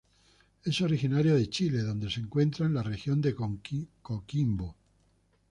[0.63, 3.35] Es originaria de Chile, donde se encuentra en la Región de
[4.01, 4.75] Coquimbo.